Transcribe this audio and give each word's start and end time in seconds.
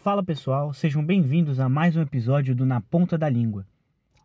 Fala 0.00 0.22
pessoal, 0.22 0.72
sejam 0.72 1.04
bem-vindos 1.04 1.58
a 1.58 1.68
mais 1.68 1.96
um 1.96 2.00
episódio 2.00 2.54
do 2.54 2.64
Na 2.64 2.80
Ponta 2.80 3.18
da 3.18 3.28
Língua. 3.28 3.66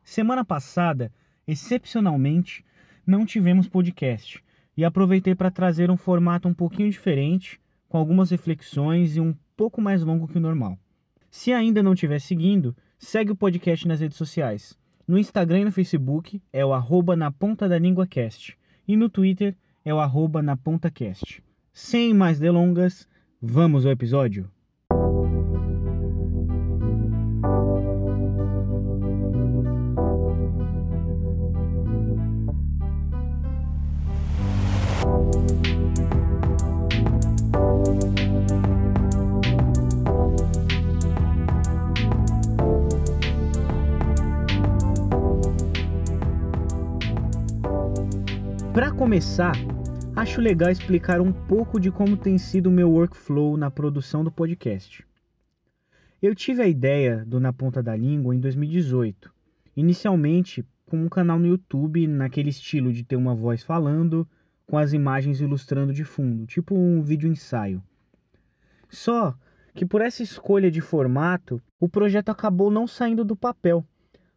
Semana 0.04 0.46
passada, 0.46 1.12
excepcionalmente, 1.48 2.64
não 3.08 3.26
tivemos 3.26 3.68
podcast 3.68 4.40
e 4.78 4.86
aproveitei 4.86 5.34
para 5.34 5.50
trazer 5.50 5.90
um 5.90 5.98
formato 5.98 6.48
um 6.48 6.54
pouquinho 6.54 6.92
diferente, 6.92 7.60
com 7.90 7.98
algumas 7.98 8.30
reflexões 8.30 9.16
e 9.16 9.20
um 9.20 9.36
pouco 9.58 9.82
mais 9.82 10.04
longo 10.04 10.28
que 10.28 10.38
o 10.38 10.42
normal. 10.42 10.78
Se 11.32 11.52
ainda 11.52 11.82
não 11.82 11.94
estiver 11.94 12.22
seguindo, 12.22 12.76
segue 13.00 13.32
o 13.32 13.36
podcast 13.36 13.88
nas 13.88 14.00
redes 14.00 14.16
sociais. 14.16 14.78
No 15.08 15.18
Instagram 15.18 15.62
e 15.62 15.66
no 15.66 15.72
Facebook 15.72 16.40
é 16.54 16.64
o 16.64 16.72
arroba 16.72 17.16
na 17.16 17.32
ponta 17.32 17.68
da 17.68 17.80
língua 17.80 18.06
cast 18.06 18.56
e 18.88 18.96
no 18.96 19.10
Twitter 19.10 19.56
é 19.84 19.92
o 19.92 20.00
arroba 20.00 20.40
na 20.40 20.56
ponta 20.56 20.92
cast. 20.92 21.44
Sem 21.74 22.14
mais 22.14 22.38
delongas, 22.38 23.10
vamos 23.42 23.88
ao 23.88 23.92
episódio. 23.92 24.48
Para 48.74 48.92
começar, 48.92 49.54
acho 50.16 50.42
legal 50.42 50.72
explicar 50.72 51.22
um 51.22 51.32
pouco 51.32 51.80
de 51.80 51.92
como 51.92 52.18
tem 52.18 52.40
sido 52.40 52.68
o 52.68 52.72
meu 52.72 52.90
workflow 52.90 53.56
na 53.56 53.70
produção 53.70 54.24
do 54.24 54.32
podcast. 54.32 55.06
Eu 56.20 56.34
tive 56.34 56.64
a 56.64 56.68
ideia 56.68 57.24
do 57.24 57.40
Na 57.40 57.54
Ponta 57.54 57.84
da 57.84 57.96
Língua 57.96 58.36
em 58.36 58.40
2018, 58.40 59.32
inicialmente 59.78 60.66
com 60.88 60.98
um 60.98 61.08
canal 61.08 61.38
no 61.38 61.46
YouTube 61.46 62.08
naquele 62.08 62.50
estilo 62.50 62.92
de 62.92 63.04
ter 63.04 63.16
uma 63.16 63.36
voz 63.36 63.62
falando, 63.62 64.28
com 64.66 64.76
as 64.76 64.92
imagens 64.92 65.40
ilustrando 65.40 65.94
de 65.94 66.04
fundo, 66.04 66.48
tipo 66.48 66.74
um 66.74 67.04
vídeo 67.04 67.30
ensaio. 67.30 67.80
Só 68.90 69.36
que 69.76 69.86
por 69.86 70.02
essa 70.02 70.24
escolha 70.24 70.72
de 70.72 70.82
formato, 70.82 71.62
o 71.80 71.88
projeto 71.88 72.30
acabou 72.30 72.72
não 72.72 72.88
saindo 72.88 73.24
do 73.24 73.36
papel 73.36 73.86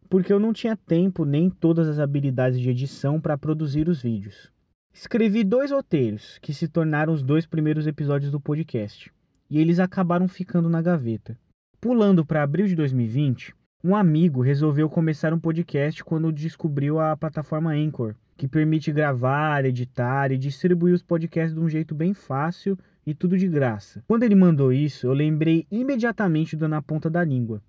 porque 0.09 0.31
eu 0.31 0.39
não 0.39 0.53
tinha 0.53 0.75
tempo 0.75 1.25
nem 1.25 1.49
todas 1.49 1.87
as 1.87 1.99
habilidades 1.99 2.59
de 2.59 2.69
edição 2.69 3.19
para 3.19 3.37
produzir 3.37 3.87
os 3.87 4.01
vídeos. 4.01 4.51
Escrevi 4.93 5.43
dois 5.43 5.71
roteiros, 5.71 6.39
que 6.41 6.53
se 6.53 6.67
tornaram 6.67 7.13
os 7.13 7.21
dois 7.21 7.45
primeiros 7.45 7.85
episódios 7.85 8.31
do 8.31 8.39
podcast, 8.39 9.11
e 9.49 9.59
eles 9.59 9.79
acabaram 9.79 10.27
ficando 10.27 10.69
na 10.69 10.81
gaveta. 10.81 11.37
Pulando 11.79 12.25
para 12.25 12.41
abril 12.41 12.65
de 12.65 12.75
2020, 12.75 13.53
um 13.83 13.95
amigo 13.95 14.41
resolveu 14.41 14.89
começar 14.89 15.33
um 15.33 15.39
podcast 15.39 16.03
quando 16.03 16.31
descobriu 16.31 16.99
a 16.99 17.15
plataforma 17.15 17.73
Anchor, 17.73 18.15
que 18.35 18.47
permite 18.47 18.91
gravar, 18.91 19.65
editar 19.65 20.31
e 20.31 20.37
distribuir 20.37 20.95
os 20.95 21.03
podcasts 21.03 21.53
de 21.53 21.59
um 21.59 21.69
jeito 21.69 21.93
bem 21.93 22.13
fácil 22.13 22.77
e 23.05 23.13
tudo 23.13 23.37
de 23.37 23.47
graça. 23.47 24.03
Quando 24.07 24.23
ele 24.23 24.35
mandou 24.35 24.73
isso, 24.73 25.07
eu 25.07 25.13
lembrei 25.13 25.67
imediatamente 25.71 26.55
do 26.55 26.67
Na 26.67 26.81
Ponta 26.81 27.09
da 27.09 27.23
Língua, 27.23 27.61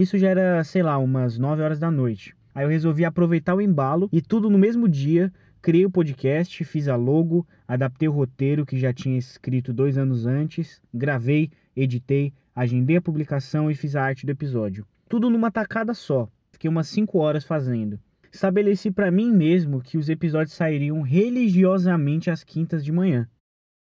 isso 0.00 0.18
já 0.18 0.28
era, 0.28 0.64
sei 0.64 0.82
lá, 0.82 0.96
umas 0.98 1.38
9 1.38 1.62
horas 1.62 1.78
da 1.78 1.90
noite. 1.90 2.34
Aí 2.54 2.64
eu 2.64 2.68
resolvi 2.68 3.04
aproveitar 3.04 3.54
o 3.54 3.60
embalo 3.60 4.08
e 4.12 4.20
tudo 4.20 4.50
no 4.50 4.58
mesmo 4.58 4.88
dia. 4.88 5.32
Criei 5.62 5.84
o 5.84 5.90
podcast, 5.90 6.64
fiz 6.64 6.88
a 6.88 6.96
logo, 6.96 7.46
adaptei 7.68 8.08
o 8.08 8.12
roteiro 8.12 8.64
que 8.64 8.78
já 8.78 8.92
tinha 8.92 9.18
escrito 9.18 9.74
dois 9.74 9.98
anos 9.98 10.24
antes, 10.24 10.80
gravei, 10.92 11.50
editei, 11.76 12.32
agendei 12.54 12.96
a 12.96 13.02
publicação 13.02 13.70
e 13.70 13.74
fiz 13.74 13.94
a 13.94 14.02
arte 14.02 14.24
do 14.24 14.32
episódio. 14.32 14.86
Tudo 15.08 15.28
numa 15.28 15.50
tacada 15.50 15.92
só. 15.92 16.28
Fiquei 16.50 16.70
umas 16.70 16.88
5 16.88 17.18
horas 17.18 17.44
fazendo. 17.44 18.00
Estabeleci 18.32 18.90
para 18.90 19.10
mim 19.10 19.30
mesmo 19.30 19.82
que 19.82 19.98
os 19.98 20.08
episódios 20.08 20.54
sairiam 20.54 21.02
religiosamente 21.02 22.30
às 22.30 22.42
quintas 22.42 22.84
de 22.84 22.92
manhã. 22.92 23.28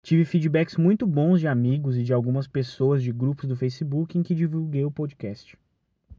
Tive 0.05 0.25
feedbacks 0.25 0.77
muito 0.77 1.07
bons 1.07 1.41
de 1.41 1.47
amigos 1.47 1.97
e 1.97 2.03
de 2.03 2.13
algumas 2.13 2.49
pessoas 2.49 3.03
de 3.03 3.13
grupos 3.13 3.49
do 3.49 3.57
Facebook 3.57 4.19
em 4.19 4.23
que 4.23 4.35
divulguei 4.35 4.85
o 4.85 4.91
podcast. 4.91 5.57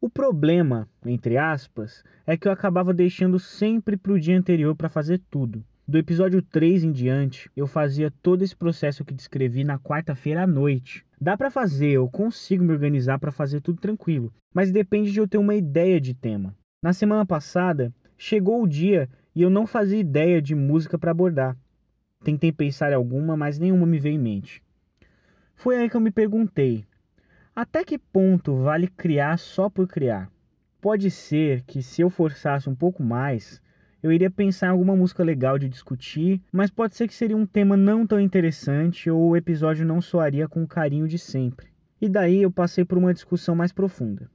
O 0.04 0.10
problema, 0.10 0.86
entre 1.06 1.38
aspas, 1.38 2.04
é 2.28 2.36
que 2.36 2.46
eu 2.46 2.52
acabava 2.52 2.94
deixando 2.94 3.40
sempre 3.40 3.96
para 3.96 4.12
o 4.12 4.20
dia 4.20 4.38
anterior 4.38 4.76
para 4.76 4.90
fazer 4.90 5.22
tudo. 5.32 5.64
Do 5.88 5.98
episódio 5.98 6.42
3 6.42 6.84
em 6.84 6.92
diante, 6.92 7.50
eu 7.56 7.66
fazia 7.66 8.12
todo 8.22 8.44
esse 8.44 8.54
processo 8.54 9.06
que 9.06 9.14
descrevi 9.14 9.64
na 9.64 9.80
quarta-feira 9.80 10.44
à 10.44 10.46
noite. 10.46 11.06
Dá 11.22 11.38
para 11.38 11.50
fazer, 11.50 11.92
eu 11.92 12.10
consigo 12.10 12.66
me 12.66 12.74
organizar 12.74 13.18
para 13.18 13.32
fazer 13.32 13.62
tudo 13.62 13.80
tranquilo, 13.80 14.34
mas 14.54 14.74
depende 14.74 15.10
de 15.10 15.22
eu 15.22 15.26
ter 15.26 15.38
uma 15.38 15.56
ideia 15.56 16.02
de 16.02 16.14
tema. 16.14 16.54
Na 16.84 16.92
semana 16.92 17.26
passada, 17.26 17.90
chegou 18.18 18.62
o 18.62 18.68
dia 18.68 19.08
e 19.34 19.42
eu 19.42 19.50
não 19.50 19.66
fazia 19.66 20.02
ideia 20.02 20.42
de 20.42 20.54
música 20.54 21.00
para 21.00 21.12
abordar. 21.12 21.56
Tentei 22.26 22.52
pensar 22.52 22.92
em 22.92 22.96
alguma, 22.96 23.38
mas 23.38 23.58
nenhuma 23.58 23.86
me 23.86 24.00
veio 24.00 24.16
em 24.16 24.20
mente. 24.20 24.62
Foi 25.56 25.78
aí 25.78 25.90
que 25.90 25.96
eu 25.96 26.02
me 26.02 26.12
perguntei: 26.12 26.86
até 27.56 27.84
que 27.84 28.00
ponto 28.00 28.56
vale 28.56 28.88
criar 28.88 29.38
só 29.38 29.70
por 29.70 29.88
criar? 29.88 30.32
Pode 30.82 31.12
ser 31.12 31.62
que 31.62 31.84
se 31.84 32.02
eu 32.02 32.10
forçasse 32.10 32.68
um 32.68 32.76
pouco 32.76 33.04
mais, 33.04 33.62
eu 34.02 34.12
iria 34.12 34.32
pensar 34.32 34.68
em 34.68 34.70
alguma 34.72 34.96
música 34.96 35.24
legal 35.24 35.60
de 35.60 35.70
discutir, 35.70 36.42
mas 36.52 36.72
pode 36.72 36.96
ser 36.96 37.08
que 37.08 37.14
seria 37.14 37.38
um 37.38 37.46
tema 37.46 37.78
não 37.78 38.08
tão 38.08 38.20
interessante 38.20 39.10
ou 39.10 39.30
o 39.30 39.38
episódio 39.38 39.86
não 39.86 40.02
soaria 40.02 40.48
com 40.48 40.64
o 40.64 40.68
carinho 40.68 41.08
de 41.08 41.20
sempre. 41.20 41.68
E 42.02 42.10
daí 42.10 42.42
eu 42.42 42.52
passei 42.52 42.84
por 42.84 42.98
uma 42.98 43.14
discussão 43.14 43.56
mais 43.56 43.72
profunda. 43.72 44.30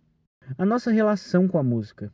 A 0.56 0.64
nossa 0.64 0.90
relação 0.90 1.46
com 1.46 1.58
a 1.58 1.62
música. 1.62 2.12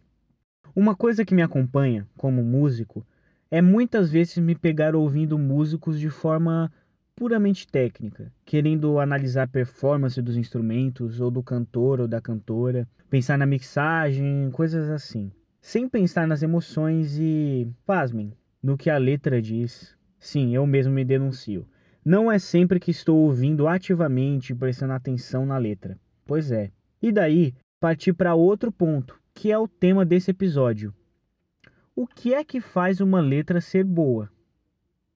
Uma 0.75 0.97
coisa 0.97 1.25
que 1.25 1.35
me 1.35 1.43
acompanha, 1.43 2.09
como 2.17 2.43
músico, 2.43 3.07
é 3.51 3.63
muitas 3.63 4.11
vezes 4.11 4.39
me 4.39 4.57
pegar 4.57 4.97
ouvindo 4.97 5.39
músicos 5.39 6.01
de 6.01 6.11
forma 6.11 6.73
puramente 7.17 7.67
técnica, 7.67 8.33
querendo 8.45 8.99
analisar 8.99 9.45
a 9.45 9.49
performance 9.49 10.21
dos 10.21 10.37
instrumentos, 10.37 11.21
ou 11.21 11.31
do 11.31 11.43
cantor 11.43 12.01
ou 12.01 12.09
da 12.09 12.21
cantora, 12.21 12.89
pensar 13.09 13.39
na 13.39 13.47
mixagem, 13.47 14.51
coisas 14.53 14.89
assim. 14.91 15.31
Sem 15.61 15.89
pensar 15.89 16.27
nas 16.27 16.43
emoções 16.43 17.19
e, 17.19 17.69
pasmem, 17.87 18.33
no 18.63 18.77
que 18.77 18.91
a 18.91 18.99
letra 18.99 19.41
diz. 19.41 19.97
Sim, 20.19 20.55
eu 20.55 20.67
mesmo 20.67 20.93
me 20.93 21.05
denuncio. 21.05 21.67
Não 22.05 22.31
é 22.31 22.39
sempre 22.39 22.79
que 22.79 22.91
estou 22.91 23.17
ouvindo 23.19 23.67
ativamente 23.67 24.53
e 24.53 24.57
prestando 24.57 24.93
atenção 24.93 25.47
na 25.47 25.57
letra. 25.57 25.99
Pois 26.27 26.51
é. 26.51 26.71
E 27.01 27.11
daí, 27.11 27.55
partir 27.81 28.13
para 28.13 28.35
outro 28.35 28.71
ponto, 28.71 29.19
que 29.33 29.51
é 29.51 29.59
o 29.59 29.69
tema 29.69 30.05
desse 30.05 30.31
episódio. 30.31 30.93
O 31.97 32.07
que 32.07 32.35
é 32.35 32.43
que 32.45 32.61
faz 32.61 33.01
uma 33.01 33.21
letra 33.21 33.61
ser 33.61 33.85
boa? 33.85 34.31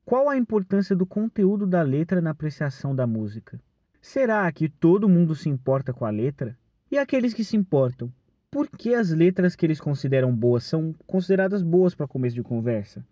Qual 0.09 0.27
a 0.27 0.39
importância 0.39 0.97
do 0.97 1.05
conteúdo 1.05 1.67
da 1.67 1.83
letra 1.83 2.23
na 2.23 2.31
apreciação 2.31 2.97
da 2.97 3.07
música? 3.07 3.61
Será 4.01 4.51
que 4.51 4.67
todo 4.67 5.07
mundo 5.07 5.35
se 5.35 5.51
importa 5.51 5.93
com 5.93 6.07
a 6.07 6.11
letra? 6.11 6.57
E 6.91 6.97
aqueles 6.97 7.35
que 7.35 7.45
se 7.45 7.59
importam, 7.59 8.11
por 8.51 8.71
que 8.71 8.95
as 8.95 9.11
letras 9.11 9.55
que 9.55 9.67
eles 9.67 9.79
consideram 9.79 10.35
boas 10.35 10.65
são 10.65 10.95
consideradas 11.07 11.61
boas 11.63 11.95
para 11.95 12.09
começo 12.09 12.35
de 12.35 12.43
conversa? 12.43 13.05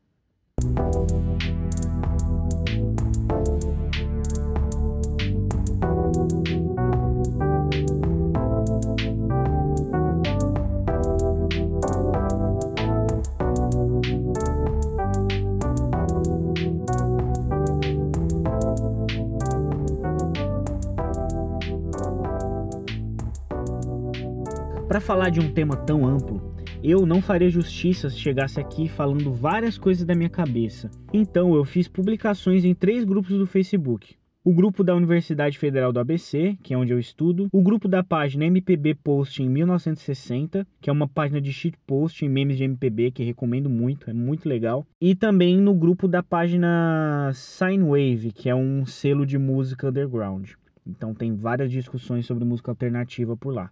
Para 24.88 25.00
falar 25.00 25.30
de 25.30 25.40
um 25.40 25.52
tema 25.52 25.76
tão 25.76 26.06
amplo, 26.06 26.54
eu 26.80 27.04
não 27.04 27.20
faria 27.20 27.50
justiça 27.50 28.08
se 28.08 28.20
chegasse 28.20 28.60
aqui 28.60 28.88
falando 28.88 29.32
várias 29.32 29.76
coisas 29.76 30.04
da 30.04 30.14
minha 30.14 30.30
cabeça. 30.30 30.88
Então 31.12 31.56
eu 31.56 31.64
fiz 31.64 31.88
publicações 31.88 32.64
em 32.64 32.72
três 32.72 33.02
grupos 33.02 33.36
do 33.36 33.48
Facebook. 33.48 34.14
O 34.44 34.54
grupo 34.54 34.84
da 34.84 34.94
Universidade 34.94 35.58
Federal 35.58 35.92
do 35.92 35.98
ABC, 35.98 36.56
que 36.62 36.72
é 36.72 36.78
onde 36.78 36.92
eu 36.92 37.00
estudo, 37.00 37.48
o 37.52 37.60
grupo 37.60 37.88
da 37.88 38.04
página 38.04 38.44
MPB 38.44 38.94
Post 38.94 39.42
em 39.42 39.48
1960, 39.48 40.64
que 40.80 40.88
é 40.88 40.92
uma 40.92 41.08
página 41.08 41.40
de 41.40 41.52
shitpost 41.52 42.24
em 42.24 42.28
memes 42.28 42.56
de 42.56 42.62
MPB 42.62 43.10
que 43.10 43.24
recomendo 43.24 43.68
muito, 43.68 44.08
é 44.08 44.12
muito 44.12 44.48
legal, 44.48 44.86
e 45.00 45.16
também 45.16 45.60
no 45.60 45.74
grupo 45.74 46.06
da 46.06 46.22
página 46.22 47.32
Sinewave, 47.34 48.30
que 48.32 48.48
é 48.48 48.54
um 48.54 48.86
selo 48.86 49.26
de 49.26 49.36
música 49.36 49.88
underground. 49.88 50.52
Então 50.86 51.12
tem 51.12 51.34
várias 51.34 51.72
discussões 51.72 52.24
sobre 52.24 52.44
música 52.44 52.70
alternativa 52.70 53.36
por 53.36 53.52
lá. 53.52 53.68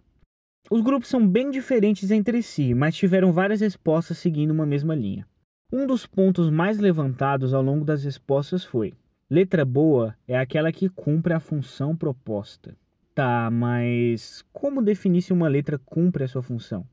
Os 0.69 0.81
grupos 0.81 1.09
são 1.09 1.27
bem 1.27 1.51
diferentes 1.51 2.09
entre 2.09 2.41
si, 2.41 2.73
mas 2.73 2.95
tiveram 2.95 3.31
várias 3.31 3.61
respostas 3.61 4.17
seguindo 4.17 4.49
uma 4.51 4.65
mesma 4.65 4.95
linha. 4.95 5.27
Um 5.71 5.85
dos 5.85 6.07
pontos 6.07 6.49
mais 6.49 6.79
levantados 6.79 7.53
ao 7.53 7.61
longo 7.61 7.85
das 7.85 8.03
respostas 8.03 8.63
foi: 8.63 8.93
letra 9.29 9.63
boa 9.63 10.15
é 10.27 10.37
aquela 10.37 10.71
que 10.71 10.89
cumpre 10.89 11.33
a 11.33 11.39
função 11.39 11.95
proposta. 11.95 12.75
Tá, 13.13 13.49
mas 13.51 14.43
como 14.51 14.81
definir 14.81 15.21
se 15.21 15.31
uma 15.31 15.47
letra 15.47 15.77
cumpre 15.77 16.23
a 16.23 16.27
sua 16.27 16.41
função? 16.41 16.85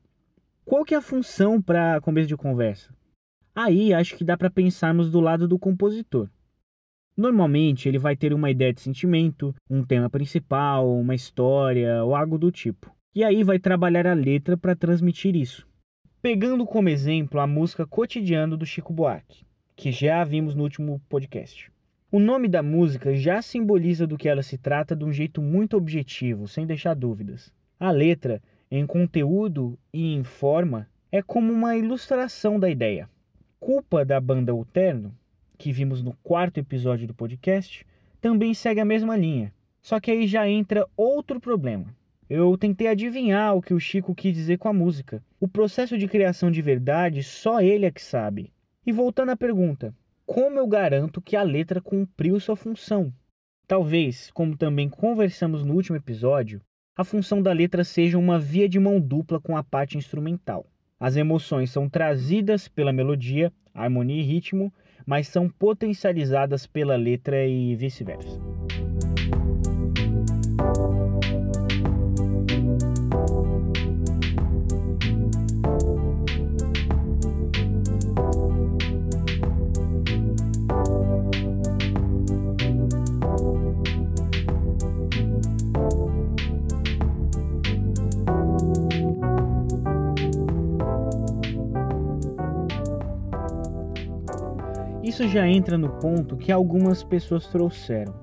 Qual 0.63 0.85
que 0.85 0.93
é 0.93 0.97
a 0.97 1.01
função 1.01 1.61
para 1.61 1.99
começo 1.99 2.27
de 2.27 2.37
conversa? 2.37 2.93
Aí 3.55 3.93
acho 3.93 4.15
que 4.15 4.23
dá 4.23 4.37
para 4.37 4.49
pensarmos 4.49 5.09
do 5.09 5.19
lado 5.19 5.47
do 5.47 5.59
compositor. 5.59 6.29
Normalmente 7.17 7.89
ele 7.89 7.99
vai 7.99 8.15
ter 8.15 8.33
uma 8.33 8.49
ideia 8.49 8.73
de 8.73 8.81
sentimento, 8.81 9.53
um 9.69 9.83
tema 9.83 10.09
principal, 10.09 10.89
uma 10.95 11.13
história 11.13 12.03
ou 12.03 12.15
algo 12.15 12.37
do 12.37 12.51
tipo. 12.51 12.91
E 13.15 13.23
aí 13.23 13.43
vai 13.43 13.59
trabalhar 13.59 14.07
a 14.07 14.13
letra 14.13 14.57
para 14.57 14.75
transmitir 14.75 15.35
isso. 15.35 15.67
Pegando 16.21 16.65
como 16.65 16.89
exemplo 16.89 17.39
a 17.39 17.47
música 17.47 17.85
Cotidiano 17.85 18.57
do 18.57 18.65
Chico 18.65 18.91
Buarque, 18.91 19.45
que 19.75 19.91
já 19.91 20.23
vimos 20.23 20.55
no 20.55 20.63
último 20.63 21.01
podcast. 21.09 21.71
O 22.11 22.19
nome 22.19 22.47
da 22.47 22.63
música 22.63 23.15
já 23.15 23.41
simboliza 23.41 24.07
do 24.07 24.17
que 24.17 24.29
ela 24.29 24.43
se 24.43 24.57
trata 24.57 24.95
de 24.95 25.03
um 25.03 25.11
jeito 25.11 25.41
muito 25.41 25.75
objetivo, 25.75 26.47
sem 26.47 26.65
deixar 26.65 26.95
dúvidas. 26.95 27.51
A 27.79 27.91
letra, 27.91 28.41
em 28.69 28.85
conteúdo 28.85 29.77
e 29.93 30.13
em 30.13 30.23
forma, 30.23 30.87
é 31.11 31.21
como 31.21 31.51
uma 31.51 31.75
ilustração 31.75 32.59
da 32.59 32.69
ideia. 32.69 33.09
Culpa 33.59 34.05
da 34.05 34.19
banda 34.19 34.53
O 34.53 34.65
Terno 34.65 35.13
que 35.63 35.71
vimos 35.71 36.03
no 36.03 36.13
quarto 36.21 36.57
episódio 36.57 37.07
do 37.07 37.13
podcast, 37.13 37.85
também 38.19 38.53
segue 38.53 38.81
a 38.81 38.85
mesma 38.85 39.15
linha. 39.15 39.53
Só 39.81 39.97
que 39.97 40.11
aí 40.11 40.27
já 40.27 40.45
entra 40.45 40.85
outro 40.95 41.39
problema. 41.39 41.85
Eu 42.29 42.57
tentei 42.57 42.87
adivinhar 42.87 43.55
o 43.55 43.61
que 43.61 43.73
o 43.73 43.79
Chico 43.79 44.15
quis 44.15 44.33
dizer 44.33 44.57
com 44.57 44.67
a 44.67 44.73
música. 44.73 45.23
O 45.39 45.47
processo 45.47 45.97
de 45.97 46.07
criação 46.07 46.49
de 46.49 46.61
verdade 46.61 47.21
só 47.21 47.61
ele 47.61 47.85
é 47.85 47.91
que 47.91 48.01
sabe. 48.01 48.51
E 48.85 48.91
voltando 48.91 49.29
à 49.29 49.35
pergunta, 49.35 49.93
como 50.25 50.57
eu 50.57 50.65
garanto 50.65 51.21
que 51.21 51.35
a 51.35 51.43
letra 51.43 51.81
cumpriu 51.81 52.39
sua 52.39 52.55
função? 52.55 53.13
Talvez, 53.67 54.31
como 54.31 54.57
também 54.57 54.89
conversamos 54.89 55.63
no 55.63 55.73
último 55.73 55.97
episódio, 55.97 56.61
a 56.95 57.03
função 57.03 57.41
da 57.41 57.51
letra 57.51 57.83
seja 57.83 58.17
uma 58.17 58.39
via 58.39 58.69
de 58.69 58.79
mão 58.79 58.99
dupla 58.99 59.39
com 59.39 59.57
a 59.57 59.63
parte 59.63 59.97
instrumental. 59.97 60.65
As 60.99 61.15
emoções 61.15 61.71
são 61.71 61.89
trazidas 61.89 62.67
pela 62.67 62.93
melodia, 62.93 63.51
harmonia 63.73 64.21
e 64.21 64.25
ritmo, 64.25 64.71
mas 65.05 65.27
são 65.27 65.49
potencializadas 65.49 66.65
pela 66.65 66.95
letra 66.95 67.45
e 67.45 67.75
vice-versa. 67.75 68.39
Já 95.33 95.47
entra 95.47 95.79
no 95.79 95.89
ponto 95.99 96.37
que 96.37 96.51
algumas 96.51 97.03
pessoas 97.03 97.47
trouxeram. 97.47 98.13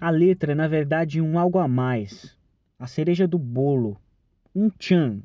A 0.00 0.10
letra 0.10 0.50
é, 0.50 0.54
na 0.56 0.66
verdade, 0.66 1.20
um 1.20 1.38
algo 1.38 1.60
a 1.60 1.68
mais, 1.68 2.36
a 2.76 2.88
cereja 2.88 3.28
do 3.28 3.38
bolo, 3.38 3.96
um 4.52 4.68
tchan. 4.68 5.22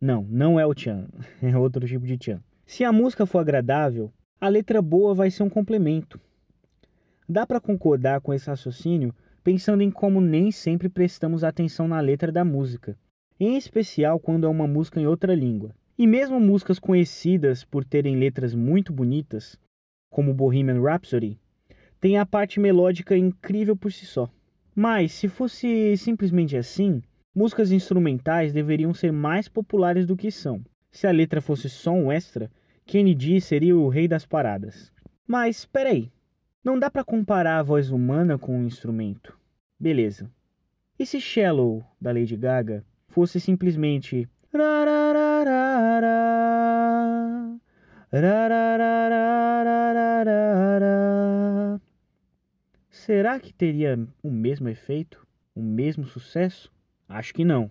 Não, 0.00 0.26
não 0.28 0.58
é 0.58 0.66
o 0.66 0.74
tchan, 0.74 1.06
é 1.40 1.56
outro 1.56 1.86
tipo 1.86 2.04
de 2.04 2.18
tchan. 2.18 2.42
Se 2.66 2.82
a 2.82 2.90
música 2.90 3.24
for 3.26 3.38
agradável, 3.38 4.12
a 4.40 4.48
letra 4.48 4.82
boa 4.82 5.14
vai 5.14 5.30
ser 5.30 5.44
um 5.44 5.48
complemento. 5.48 6.20
Dá 7.28 7.46
para 7.46 7.60
concordar 7.60 8.20
com 8.20 8.34
esse 8.34 8.50
raciocínio 8.50 9.14
pensando 9.44 9.82
em 9.82 9.90
como 9.90 10.20
nem 10.20 10.50
sempre 10.50 10.88
prestamos 10.88 11.44
atenção 11.44 11.86
na 11.86 12.00
letra 12.00 12.32
da 12.32 12.44
música, 12.44 12.98
em 13.38 13.56
especial 13.56 14.18
quando 14.18 14.46
é 14.46 14.48
uma 14.48 14.66
música 14.66 15.00
em 15.00 15.06
outra 15.06 15.32
língua. 15.32 15.70
E 15.96 16.08
mesmo 16.08 16.40
músicas 16.40 16.80
conhecidas 16.80 17.62
por 17.62 17.84
terem 17.84 18.16
letras 18.16 18.52
muito 18.52 18.92
bonitas, 18.92 19.56
como 20.14 20.32
Bohemian 20.32 20.80
Rhapsody, 20.80 21.36
tem 22.00 22.18
a 22.18 22.24
parte 22.24 22.60
melódica 22.60 23.16
incrível 23.16 23.76
por 23.76 23.90
si 23.90 24.06
só. 24.06 24.30
Mas, 24.72 25.10
se 25.10 25.26
fosse 25.26 25.96
simplesmente 25.96 26.56
assim, 26.56 27.02
músicas 27.34 27.72
instrumentais 27.72 28.52
deveriam 28.52 28.94
ser 28.94 29.10
mais 29.10 29.48
populares 29.48 30.06
do 30.06 30.16
que 30.16 30.30
são. 30.30 30.64
Se 30.92 31.08
a 31.08 31.10
letra 31.10 31.40
fosse 31.40 31.68
só 31.68 31.90
um 31.90 32.12
extra, 32.12 32.48
Kennedy 32.86 33.40
seria 33.40 33.76
o 33.76 33.88
rei 33.88 34.06
das 34.06 34.24
paradas. 34.24 34.92
Mas, 35.26 35.58
espera 35.58 35.90
aí, 35.90 36.12
não 36.62 36.78
dá 36.78 36.88
para 36.88 37.02
comparar 37.02 37.58
a 37.58 37.62
voz 37.64 37.90
humana 37.90 38.38
com 38.38 38.56
um 38.56 38.66
instrumento. 38.66 39.36
Beleza. 39.80 40.30
E 40.96 41.04
se 41.04 41.20
Shallow, 41.20 41.84
da 42.00 42.12
Lady 42.12 42.36
Gaga, 42.36 42.84
fosse 43.08 43.40
simplesmente 43.40 44.28
Será 53.04 53.38
que 53.38 53.52
teria 53.52 53.98
o 54.22 54.30
mesmo 54.30 54.66
efeito? 54.66 55.26
O 55.54 55.62
mesmo 55.62 56.06
sucesso? 56.06 56.72
Acho 57.06 57.34
que 57.34 57.44
não. 57.44 57.70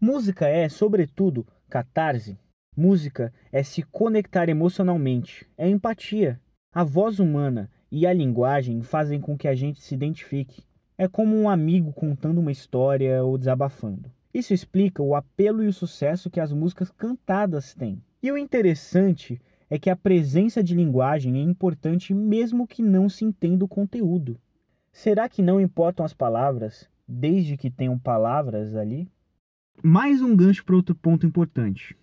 Música 0.00 0.48
é, 0.48 0.66
sobretudo, 0.66 1.46
catarse. 1.68 2.38
Música 2.74 3.30
é 3.52 3.62
se 3.62 3.82
conectar 3.82 4.48
emocionalmente, 4.48 5.46
é 5.58 5.68
empatia. 5.68 6.40
A 6.72 6.82
voz 6.82 7.18
humana 7.18 7.70
e 7.90 8.06
a 8.06 8.14
linguagem 8.14 8.80
fazem 8.80 9.20
com 9.20 9.36
que 9.36 9.46
a 9.46 9.54
gente 9.54 9.78
se 9.78 9.94
identifique. 9.94 10.64
É 10.96 11.06
como 11.06 11.36
um 11.36 11.50
amigo 11.50 11.92
contando 11.92 12.38
uma 12.38 12.50
história 12.50 13.22
ou 13.22 13.36
desabafando. 13.36 14.10
Isso 14.32 14.54
explica 14.54 15.02
o 15.02 15.14
apelo 15.14 15.62
e 15.62 15.66
o 15.66 15.72
sucesso 15.74 16.30
que 16.30 16.40
as 16.40 16.50
músicas 16.50 16.90
cantadas 16.90 17.74
têm. 17.74 18.02
E 18.22 18.32
o 18.32 18.38
interessante 18.38 19.38
é 19.68 19.78
que 19.78 19.90
a 19.90 19.96
presença 19.96 20.62
de 20.62 20.74
linguagem 20.74 21.36
é 21.36 21.42
importante 21.42 22.14
mesmo 22.14 22.66
que 22.66 22.82
não 22.82 23.06
se 23.10 23.22
entenda 23.22 23.66
o 23.66 23.68
conteúdo. 23.68 24.40
Será 24.92 25.26
que 25.26 25.40
não 25.40 25.58
importam 25.58 26.04
as 26.04 26.12
palavras, 26.12 26.86
desde 27.08 27.56
que 27.56 27.70
tenham 27.70 27.98
palavras 27.98 28.76
ali? 28.76 29.10
Mais 29.82 30.20
um 30.20 30.36
gancho 30.36 30.62
para 30.64 30.76
outro 30.76 30.94
ponto 30.94 31.26
importante. 31.26 31.96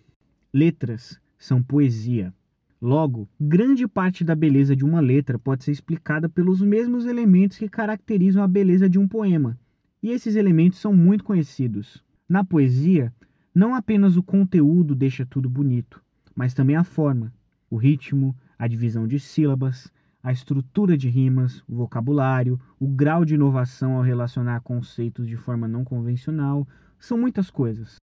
Letras 0.52 1.20
são 1.38 1.62
poesia. 1.62 2.34
Logo, 2.82 3.28
grande 3.40 3.86
parte 3.86 4.24
da 4.24 4.34
beleza 4.34 4.74
de 4.74 4.84
uma 4.84 5.00
letra 5.00 5.38
pode 5.38 5.62
ser 5.62 5.70
explicada 5.70 6.28
pelos 6.28 6.60
mesmos 6.60 7.06
elementos 7.06 7.58
que 7.58 7.68
caracterizam 7.68 8.42
a 8.42 8.48
beleza 8.48 8.90
de 8.90 8.98
um 8.98 9.06
poema. 9.06 9.56
E 10.02 10.10
esses 10.10 10.34
elementos 10.34 10.80
são 10.80 10.92
muito 10.92 11.22
conhecidos. 11.22 12.02
Na 12.28 12.42
poesia, 12.42 13.14
não 13.54 13.74
apenas 13.74 14.16
o 14.16 14.22
conteúdo 14.22 14.96
deixa 14.96 15.24
tudo 15.24 15.48
bonito, 15.48 16.02
mas 16.34 16.54
também 16.54 16.74
a 16.74 16.84
forma, 16.84 17.32
o 17.70 17.76
ritmo, 17.76 18.34
a 18.58 18.66
divisão 18.66 19.06
de 19.06 19.20
sílabas, 19.20 19.92
a 20.22 20.32
estrutura 20.32 20.96
de 20.96 21.08
rimas, 21.08 21.62
o 21.68 21.76
vocabulário, 21.76 22.60
o 22.78 22.86
grau 22.86 23.24
de 23.24 23.34
inovação 23.34 23.96
ao 23.96 24.02
relacionar 24.02 24.60
conceitos 24.60 25.26
de 25.26 25.36
forma 25.36 25.66
não 25.66 25.84
convencional, 25.84 26.66
são 26.98 27.16
muitas 27.16 27.50
coisas. 27.50 27.96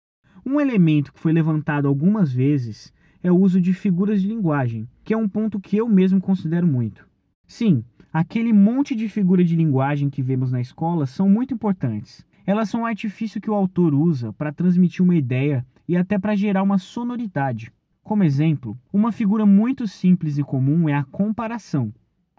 Um 0.45 0.60
elemento 0.60 1.12
que 1.12 1.19
foi 1.19 1.34
levantado 1.34 1.88
algumas 1.88 2.31
vezes 2.31 2.93
é 3.22 3.31
o 3.31 3.38
uso 3.38 3.60
de 3.60 3.74
figuras 3.74 4.22
de 4.22 4.27
linguagem, 4.27 4.88
que 5.03 5.13
é 5.13 5.17
um 5.17 5.27
ponto 5.27 5.60
que 5.60 5.75
eu 5.75 5.89
mesmo 5.89 6.22
considero 6.22 6.67
muito. 6.67 7.07
Sim, 7.48 7.84
aquele 8.13 8.53
monte 8.53 8.95
de 8.95 9.10
figura 9.10 9.43
de 9.43 9.55
linguagem 9.55 10.10
que 10.10 10.22
vemos 10.22 10.51
na 10.51 10.62
escola 10.62 11.05
são 11.05 11.27
muito 11.27 11.53
importantes. 11.53 12.25
Elas 12.45 12.69
são 12.69 12.81
um 12.81 12.86
artifício 12.86 13.41
que 13.41 13.50
o 13.50 13.55
autor 13.55 13.93
usa 13.93 14.31
para 14.34 14.53
transmitir 14.53 15.03
uma 15.03 15.15
ideia 15.15 15.65
e 15.88 15.98
até 15.98 16.17
para 16.17 16.36
gerar 16.36 16.63
uma 16.63 16.77
sonoridade. 16.77 17.72
Como 18.03 18.24
exemplo, 18.24 18.77
uma 18.93 19.12
figura 19.12 19.45
muito 19.48 19.88
simples 19.88 20.38
e 20.38 20.43
comum 20.43 20.88
é 20.88 20.93
a 20.93 21.03
comparação, 21.03 21.91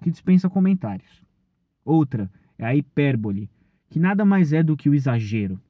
que 0.02 0.10
dispensa 0.10 0.48
comentários. 0.48 1.22
Outra 1.84 2.30
é 2.58 2.66
a 2.66 2.74
hipérbole, 2.74 3.50
que 3.88 3.98
nada 3.98 4.24
mais 4.24 4.52
é 4.52 4.62
do 4.62 4.76
que 4.76 4.88
o 4.88 4.94
exagero. 4.94 5.60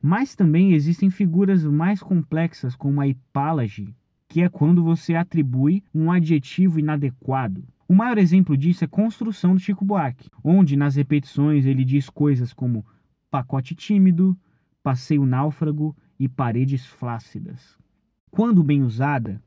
Mas 0.00 0.34
também 0.34 0.72
existem 0.72 1.10
figuras 1.10 1.64
mais 1.64 2.02
complexas, 2.02 2.74
como 2.74 3.00
a 3.00 3.06
hipálage, 3.06 3.94
que 4.28 4.42
é 4.42 4.48
quando 4.48 4.82
você 4.82 5.14
atribui 5.14 5.82
um 5.94 6.10
adjetivo 6.10 6.78
inadequado. 6.78 7.64
O 7.88 7.94
maior 7.94 8.18
exemplo 8.18 8.56
disso 8.56 8.84
é 8.84 8.86
Construção 8.86 9.54
do 9.54 9.60
Chico 9.60 9.84
Buarque, 9.84 10.30
onde 10.44 10.76
nas 10.76 10.94
repetições 10.94 11.66
ele 11.66 11.84
diz 11.84 12.08
coisas 12.08 12.52
como 12.52 12.86
pacote 13.30 13.74
tímido, 13.74 14.38
passeio 14.82 15.26
náufrago 15.26 15.96
e 16.18 16.28
paredes 16.28 16.86
flácidas 16.86 17.78
quando 18.30 18.62
bem 18.62 18.82
usada, 18.82 19.42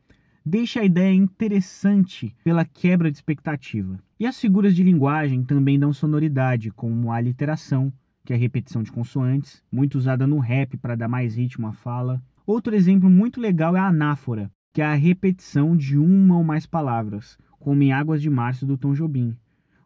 deixa 0.46 0.82
a 0.82 0.86
ideia 0.86 1.14
interessante 1.14 2.36
pela 2.44 2.66
quebra 2.66 3.12
de 3.12 3.18
expectativa. 3.18 4.00
E 4.20 4.26
as 4.26 4.40
figuras 4.40 4.76
de 4.76 4.84
linguagem 4.84 5.44
também 5.44 5.80
dão 5.80 5.94
sonoridade, 5.94 6.72
como 6.72 7.12
a 7.12 7.20
literação, 7.20 7.92
que 8.26 8.34
é 8.34 8.36
a 8.36 8.40
repetição 8.40 8.84
de 8.84 8.92
consoantes, 8.92 9.64
muito 9.72 9.98
usada 9.98 10.26
no 10.26 10.40
rap 10.40 10.78
para 10.78 10.96
dar 10.96 11.08
mais 11.08 11.36
ritmo 11.36 11.68
à 11.68 11.74
fala. 11.74 12.22
Outro 12.46 12.76
exemplo 12.76 13.10
muito 13.10 13.40
legal 13.40 13.76
é 13.76 13.80
a 13.80 13.88
anáfora, 13.88 14.52
que 14.74 14.82
é 14.82 14.86
a 14.86 14.94
repetição 14.94 15.76
de 15.76 15.98
uma 15.98 16.38
ou 16.38 16.44
mais 16.44 16.66
palavras, 16.66 17.38
como 17.60 17.84
em 17.84 17.92
Águas 17.92 18.22
de 18.22 18.30
Março 18.30 18.66
do 18.66 18.78
Tom 18.78 18.94
Jobim, 18.94 19.36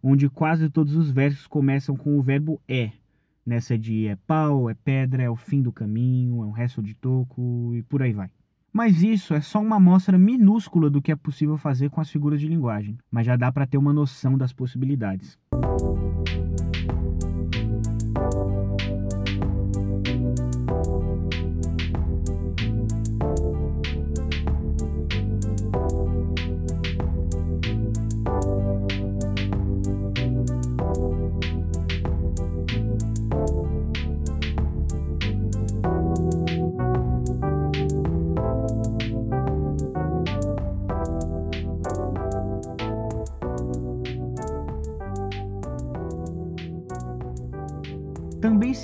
onde 0.02 0.30
quase 0.30 0.70
todos 0.70 0.96
os 0.96 1.10
versos 1.10 1.48
começam 1.48 1.96
com 1.96 2.18
o 2.18 2.22
verbo 2.22 2.62
é, 2.68 2.92
Nessa 3.48 3.78
de 3.78 4.08
é 4.08 4.18
pau, 4.28 4.70
é 4.70 4.74
pedra, 4.74 5.24
é 5.24 5.30
o 5.30 5.38
fim 5.38 5.62
do 5.62 5.72
caminho, 5.72 6.44
é 6.44 6.46
um 6.46 6.52
resto 6.52 6.84
de 6.84 6.94
toco 6.94 7.74
e 7.74 7.82
por 7.82 8.04
aí 8.04 8.12
vai. 8.12 8.30
Mas 8.78 9.02
isso 9.02 9.34
é 9.34 9.42
só 9.42 9.60
uma 9.60 9.78
amostra 9.78 10.20
minúscula 10.20 10.88
do 10.88 11.02
que 11.02 11.12
é 11.12 11.16
possível 11.16 11.58
fazer 11.58 11.90
com 11.90 12.00
as 12.00 12.12
figuras 12.12 12.40
de 12.40 12.48
linguagem, 12.48 12.96
mas 13.10 13.26
já 13.26 13.36
dá 13.36 13.52
para 13.52 13.66
ter 13.66 13.76
uma 13.76 13.92
noção 13.92 14.38
das 14.38 14.54
possibilidades. 14.54 15.36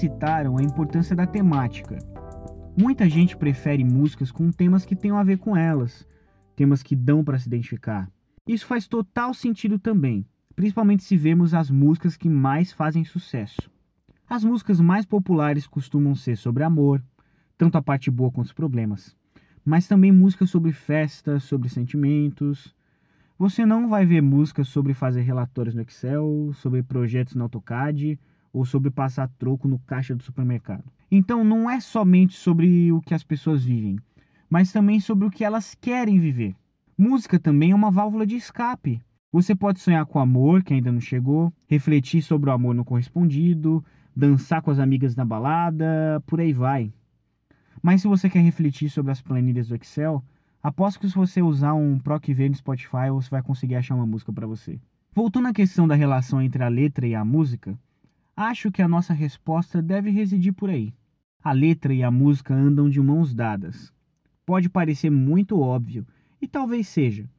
Citaram 0.04 0.58
a 0.58 0.62
importância 0.62 1.16
da 1.16 1.26
temática. 1.26 1.98
Muita 2.78 3.10
gente 3.10 3.38
prefere 3.38 3.86
músicas 3.86 4.34
com 4.34 4.52
temas 4.52 4.84
que 4.84 4.98
tenham 4.98 5.18
a 5.18 5.24
ver 5.24 5.38
com 5.38 5.56
elas, 5.56 6.06
temas 6.58 6.84
que 6.84 6.94
dão 6.94 7.24
para 7.24 7.40
se 7.40 7.48
identificar. 7.48 8.12
Isso 8.46 8.66
faz 8.66 8.86
total 8.86 9.34
sentido 9.34 9.80
também, 9.80 10.26
principalmente 10.58 11.06
se 11.06 11.16
vemos 11.16 11.54
as 11.54 11.72
músicas 11.72 12.18
que 12.18 12.28
mais 12.28 12.74
fazem 12.74 13.06
sucesso. 13.06 13.72
As 14.30 14.44
músicas 14.44 14.82
mais 14.82 15.06
populares 15.06 15.66
costumam 15.66 16.14
ser 16.16 16.36
sobre 16.36 16.66
amor, 16.66 17.02
tanto 17.58 17.78
a 17.78 17.82
parte 17.82 18.12
boa 18.12 18.30
quanto 18.30 18.48
os 18.48 18.54
problemas, 18.54 19.16
mas 19.64 19.88
também 19.88 20.12
músicas 20.12 20.50
sobre 20.50 20.74
festas, 20.74 21.44
sobre 21.44 21.70
sentimentos. 21.70 22.76
Você 23.40 23.66
não 23.66 23.88
vai 23.88 24.06
ver 24.06 24.22
músicas 24.22 24.68
sobre 24.68 24.94
fazer 24.94 25.22
relatórios 25.22 25.74
no 25.74 25.82
Excel, 25.82 26.52
sobre 26.56 26.84
projetos 26.84 27.36
no 27.36 27.44
AutoCAD 27.44 28.20
ou 28.54 28.64
sobre 28.64 28.92
passar 28.92 29.28
troco 29.40 29.68
no 29.68 29.80
caixa 29.80 30.16
do 30.16 30.22
supermercado. 30.22 30.84
Então 31.12 31.44
não 31.44 31.70
é 31.70 31.80
somente 31.80 32.36
sobre 32.36 32.92
o 32.92 33.02
que 33.02 33.14
as 33.14 33.24
pessoas 33.24 33.66
vivem, 33.66 33.98
mas 34.50 34.72
também 34.72 35.00
sobre 35.00 35.26
o 35.26 35.32
que 35.32 35.44
elas 35.44 35.76
querem 35.76 36.20
viver. 36.20 36.56
Música 36.96 37.40
também 37.40 37.72
é 37.72 37.76
uma 37.76 37.90
válvula 37.90 38.26
de 38.26 38.36
escape. 38.36 39.02
Você 39.32 39.56
pode 39.56 39.80
sonhar 39.80 40.06
com 40.06 40.20
amor 40.20 40.64
que 40.64 40.76
ainda 40.76 40.92
não 40.92 41.02
chegou, 41.02 41.52
refletir 41.68 42.22
sobre 42.22 42.52
o 42.52 42.54
amor 42.54 42.76
não 42.76 42.84
correspondido, 42.84 43.84
dançar 44.16 44.62
com 44.62 44.70
as 44.70 44.78
amigas 44.78 45.16
na 45.16 45.26
balada, 45.26 46.24
por 46.28 46.40
aí 46.40 46.54
vai. 46.54 46.94
Mas 47.82 48.02
se 48.02 48.08
você 48.08 48.30
quer 48.30 48.42
refletir 48.42 48.90
sobre 48.90 49.12
as 49.12 49.22
planilhas 49.22 49.68
do 49.68 49.76
Excel, 49.76 50.24
aposto 50.62 51.00
que 51.00 51.10
se 51.10 51.16
você 51.16 51.42
usar 51.42 51.74
um 51.74 51.98
PROC-V 51.98 52.50
no 52.50 52.56
Spotify, 52.56 53.10
você 53.12 53.30
vai 53.30 53.42
conseguir 53.42 53.76
achar 53.76 53.96
uma 53.96 54.06
música 54.06 54.32
para 54.32 54.46
você. 54.46 54.80
Voltando 55.14 55.48
à 55.48 55.54
questão 55.54 55.88
da 55.88 55.96
relação 55.96 56.42
entre 56.42 56.64
a 56.64 56.70
letra 56.70 57.06
e 57.06 57.14
a 57.14 57.26
música, 57.26 57.78
Acho 58.36 58.72
que 58.72 58.82
a 58.82 58.88
nossa 58.88 59.14
resposta 59.14 59.82
deve 59.82 60.10
residir 60.10 60.54
por 60.54 60.70
aí. 60.70 60.94
A 61.44 61.52
letra 61.52 61.94
e 61.94 62.02
a 62.02 62.10
música 62.10 62.54
andam 62.54 62.90
de 62.90 63.00
mãos 63.00 63.34
dadas. 63.34 63.94
Pode 64.46 64.70
parecer 64.70 65.12
muito 65.12 65.60
óbvio, 65.60 66.06
e 66.42 66.48
talvez 66.48 66.88
seja, 66.88 67.30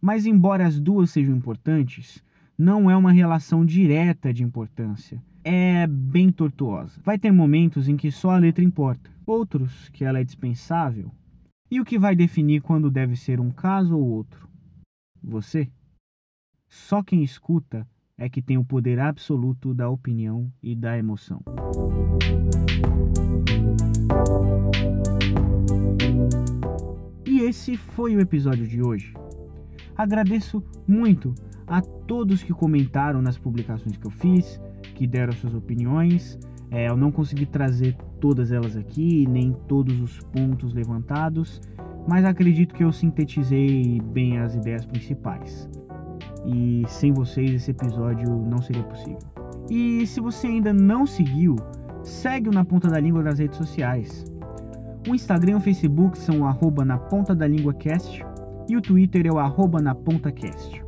mas 0.00 0.26
embora 0.26 0.66
as 0.66 0.80
duas 0.80 1.10
sejam 1.10 1.36
importantes, 1.36 2.22
não 2.56 2.90
é 2.90 2.96
uma 2.96 3.12
relação 3.12 3.64
direta 3.64 4.32
de 4.32 4.42
importância. 4.42 5.22
É 5.44 5.86
bem 5.86 6.32
tortuosa. 6.32 7.00
Vai 7.04 7.18
ter 7.18 7.30
momentos 7.30 7.88
em 7.88 7.96
que 7.96 8.10
só 8.10 8.30
a 8.30 8.38
letra 8.38 8.64
importa, 8.64 9.10
outros 9.26 9.88
que 9.90 10.04
ela 10.04 10.18
é 10.18 10.24
dispensável. 10.24 11.12
E 11.70 11.80
o 11.80 11.84
que 11.84 11.98
vai 11.98 12.16
definir 12.16 12.62
quando 12.62 12.90
deve 12.90 13.16
ser 13.16 13.38
um 13.38 13.50
caso 13.50 13.96
ou 13.96 14.04
outro? 14.04 14.48
Você? 15.22 15.70
Só 16.68 17.02
quem 17.02 17.22
escuta 17.22 17.86
é 18.18 18.28
que 18.28 18.42
tem 18.42 18.58
o 18.58 18.64
poder 18.64 18.98
absoluto 18.98 19.72
da 19.72 19.88
opinião 19.88 20.50
e 20.60 20.74
da 20.74 20.98
emoção. 20.98 21.40
E 27.24 27.40
esse 27.42 27.76
foi 27.76 28.16
o 28.16 28.20
episódio 28.20 28.66
de 28.66 28.82
hoje. 28.82 29.14
Agradeço 29.96 30.62
muito 30.86 31.32
a 31.66 31.80
todos 31.80 32.42
que 32.42 32.52
comentaram 32.52 33.22
nas 33.22 33.38
publicações 33.38 33.96
que 33.96 34.06
eu 34.06 34.10
fiz, 34.10 34.60
que 34.96 35.06
deram 35.06 35.32
suas 35.34 35.54
opiniões. 35.54 36.38
É, 36.70 36.88
eu 36.88 36.96
não 36.96 37.12
consegui 37.12 37.46
trazer 37.46 37.96
todas 38.20 38.50
elas 38.50 38.76
aqui, 38.76 39.26
nem 39.28 39.52
todos 39.68 40.00
os 40.00 40.18
pontos 40.18 40.74
levantados, 40.74 41.60
mas 42.06 42.24
acredito 42.24 42.74
que 42.74 42.82
eu 42.82 42.90
sintetizei 42.90 44.00
bem 44.00 44.38
as 44.38 44.54
ideias 44.54 44.84
principais 44.84 45.68
e 46.46 46.84
sem 46.88 47.12
vocês 47.12 47.52
esse 47.52 47.70
episódio 47.70 48.28
não 48.28 48.60
seria 48.62 48.82
possível. 48.82 49.18
E 49.70 50.06
se 50.06 50.20
você 50.20 50.46
ainda 50.46 50.72
não 50.72 51.06
seguiu, 51.06 51.56
segue 52.02 52.48
o 52.48 52.52
Na 52.52 52.64
Ponta 52.64 52.88
da 52.88 52.98
Língua 52.98 53.22
nas 53.22 53.38
redes 53.38 53.56
sociais. 53.58 54.24
O 55.08 55.14
Instagram 55.14 55.52
e 55.52 55.54
o 55.56 55.60
Facebook 55.60 56.18
são 56.18 56.46
arroba 56.46 56.84
na 56.84 56.98
ponta 56.98 57.34
da 57.34 57.46
língua 57.46 57.72
cast 57.72 58.22
e 58.68 58.76
o 58.76 58.82
Twitter 58.82 59.26
é 59.26 59.32
o 59.32 59.38
arroba 59.38 59.80
na 59.80 59.94
ponta 59.94 60.30
cast. 60.30 60.82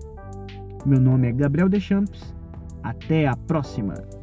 Meu 0.85 1.01
nome 1.01 1.29
é 1.29 1.33
Gabriel 1.33 1.69
Deschamps. 1.69 2.35
Até 2.83 3.27
a 3.27 3.37
próxima! 3.37 4.20